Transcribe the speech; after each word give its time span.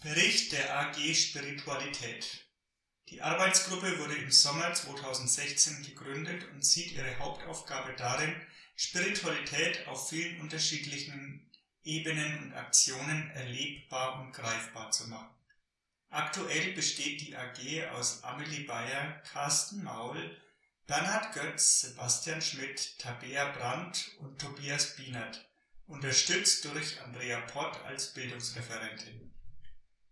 Bericht 0.00 0.52
der 0.52 0.78
AG 0.78 1.12
Spiritualität 1.12 2.46
Die 3.08 3.20
Arbeitsgruppe 3.20 3.98
wurde 3.98 4.14
im 4.14 4.30
Sommer 4.30 4.72
2016 4.72 5.82
gegründet 5.82 6.46
und 6.52 6.64
sieht 6.64 6.92
ihre 6.92 7.18
Hauptaufgabe 7.18 7.94
darin, 7.94 8.32
Spiritualität 8.76 9.88
auf 9.88 10.08
vielen 10.08 10.40
unterschiedlichen 10.40 11.50
Ebenen 11.82 12.44
und 12.44 12.54
Aktionen 12.54 13.28
erlebbar 13.30 14.20
und 14.20 14.30
greifbar 14.32 14.92
zu 14.92 15.08
machen. 15.08 15.34
Aktuell 16.10 16.74
besteht 16.74 17.20
die 17.20 17.36
AG 17.36 17.90
aus 17.90 18.22
Amelie 18.22 18.66
Bayer, 18.66 19.20
Carsten 19.32 19.82
Maul, 19.82 20.40
Bernhard 20.86 21.34
Götz, 21.34 21.80
Sebastian 21.80 22.40
Schmidt, 22.40 23.00
Tabea 23.00 23.50
Brandt 23.50 24.12
und 24.20 24.40
Tobias 24.40 24.94
Bienert, 24.94 25.50
unterstützt 25.88 26.64
durch 26.66 27.02
Andrea 27.02 27.40
Pott 27.40 27.84
als 27.84 28.14
Bildungsreferentin. 28.14 29.28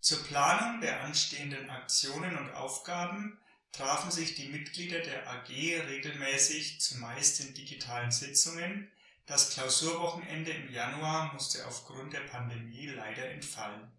Zur 0.01 0.23
Planung 0.25 0.81
der 0.81 1.03
anstehenden 1.03 1.71
Aktionen 1.71 2.37
und 2.37 2.53
Aufgaben 2.53 3.39
trafen 3.73 4.11
sich 4.11 4.35
die 4.35 4.49
Mitglieder 4.49 5.01
der 5.01 5.29
AG 5.29 5.49
regelmäßig 5.49 6.81
zumeist 6.81 7.41
in 7.41 7.55
digitalen 7.55 8.11
Sitzungen, 8.11 8.91
das 9.27 9.51
Klausurwochenende 9.51 10.53
im 10.53 10.73
Januar 10.73 11.33
musste 11.35 11.67
aufgrund 11.67 12.13
der 12.13 12.21
Pandemie 12.21 12.87
leider 12.87 13.29
entfallen. 13.29 13.91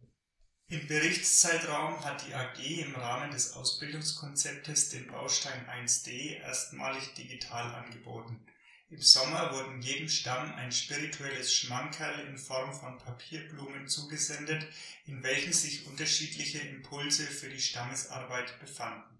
Im 0.69 0.87
Berichtszeitraum 0.87 2.03
hat 2.03 2.25
die 2.25 2.33
AG 2.33 2.59
im 2.59 2.95
Rahmen 2.95 3.31
des 3.31 3.51
Ausbildungskonzeptes 3.53 4.89
den 4.89 5.07
Baustein 5.07 5.67
1d 5.67 6.39
erstmalig 6.39 7.13
digital 7.13 7.75
angeboten. 7.75 8.45
Im 8.89 9.01
Sommer 9.01 9.51
wurden 9.53 9.81
jedem 9.81 10.07
Stamm 10.07 10.53
ein 10.55 10.71
spirituelles 10.71 11.53
Schmankerl 11.53 12.25
in 12.27 12.37
Form 12.37 12.73
von 12.73 12.97
Papierblumen 12.97 13.89
zugesendet, 13.89 14.65
in 15.05 15.21
welchen 15.23 15.51
sich 15.51 15.85
unterschiedliche 15.87 16.59
Impulse 16.59 17.23
für 17.23 17.49
die 17.49 17.59
Stammesarbeit 17.59 18.57
befanden. 18.61 19.17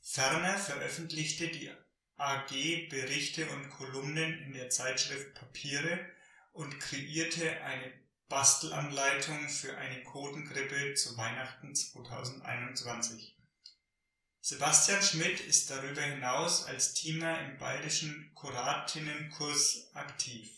Ferner 0.00 0.56
veröffentlichte 0.56 1.48
die 1.48 1.70
AG 2.16 2.88
Berichte 2.90 3.48
und 3.50 3.70
Kolumnen 3.70 4.38
in 4.44 4.52
der 4.52 4.70
Zeitschrift 4.70 5.34
Papiere 5.34 5.98
und 6.52 6.78
kreierte 6.78 7.60
eine 7.62 7.92
Bastelanleitung 8.28 9.48
für 9.48 9.76
eine 9.78 10.04
Kotengrippe 10.04 10.94
zu 10.94 11.16
Weihnachten 11.16 11.74
2021. 11.74 13.36
Sebastian 14.44 15.00
Schmidt 15.00 15.38
ist 15.38 15.70
darüber 15.70 16.02
hinaus 16.02 16.64
als 16.64 16.94
Teamer 16.94 17.38
im 17.42 17.58
Bayerischen 17.58 18.32
Kuratinnenkurs 18.34 19.94
aktiv. 19.94 20.50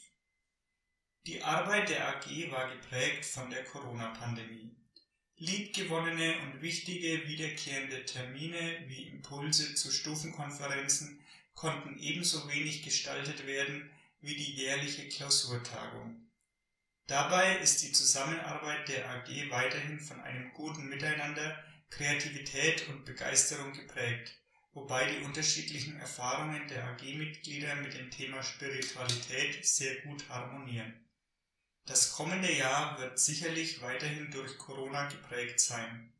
Die 1.26 1.42
Arbeit 1.42 1.90
der 1.90 2.08
AG 2.08 2.50
war 2.50 2.74
geprägt 2.74 3.26
von 3.26 3.50
der 3.50 3.62
Corona-Pandemie. 3.64 4.74
Liebgewonnene 5.36 6.40
und 6.40 6.62
wichtige 6.62 7.28
wiederkehrende 7.28 8.06
Termine 8.06 8.84
wie 8.86 9.06
Impulse 9.08 9.74
zu 9.74 9.90
Stufenkonferenzen 9.90 11.20
konnten 11.52 11.98
ebenso 11.98 12.48
wenig 12.48 12.84
gestaltet 12.84 13.46
werden 13.46 13.90
wie 14.22 14.34
die 14.34 14.54
jährliche 14.54 15.10
Klausurtagung. 15.10 16.30
Dabei 17.06 17.58
ist 17.58 17.82
die 17.82 17.92
Zusammenarbeit 17.92 18.88
der 18.88 19.10
AG 19.10 19.28
weiterhin 19.50 20.00
von 20.00 20.22
einem 20.22 20.54
guten 20.54 20.88
Miteinander, 20.88 21.62
Kreativität 21.96 22.88
und 22.88 23.04
Begeisterung 23.04 23.72
geprägt, 23.72 24.36
wobei 24.72 25.10
die 25.10 25.24
unterschiedlichen 25.24 25.98
Erfahrungen 25.98 26.66
der 26.68 26.84
AG-Mitglieder 26.84 27.76
mit 27.76 27.94
dem 27.94 28.10
Thema 28.10 28.42
Spiritualität 28.42 29.66
sehr 29.66 29.96
gut 30.02 30.28
harmonieren. 30.28 31.08
Das 31.86 32.12
kommende 32.12 32.52
Jahr 32.52 32.98
wird 32.98 33.18
sicherlich 33.18 33.82
weiterhin 33.82 34.30
durch 34.30 34.58
Corona 34.58 35.08
geprägt 35.08 35.60
sein 35.60 36.14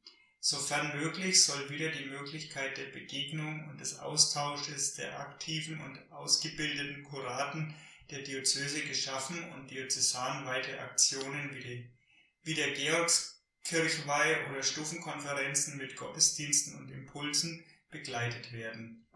Sofern 0.47 1.01
möglich 1.01 1.43
soll 1.43 1.71
wieder 1.71 1.89
die 1.89 2.05
Möglichkeit 2.05 2.77
der 2.77 2.85
Begegnung 2.85 3.67
und 3.71 3.81
des 3.81 3.99
Austausches 3.99 4.93
der 4.93 5.19
aktiven 5.19 5.81
und 5.81 6.13
ausgebildeten 6.13 7.03
Kuraten 7.03 7.75
der 8.11 8.19
Diözese 8.19 8.83
geschaffen 8.83 9.43
und 9.53 9.71
diözesanweite 9.71 10.79
Aktionen 10.81 11.51
wie 12.43 12.53
der 12.53 12.73
Georgskirchweih 13.65 14.49
oder 14.51 14.63
Stufenkonferenzen 14.63 15.77
mit 15.79 15.97
Gottesdiensten 15.97 16.77
und 16.77 16.91
Impulsen 16.91 17.65
begleitet 17.91 18.53
werden. 18.53 19.07